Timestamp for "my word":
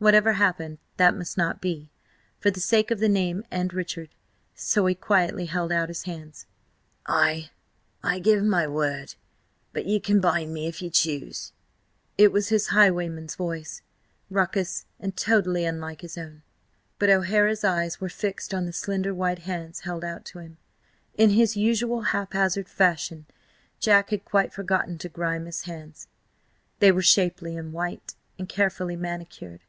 8.42-9.14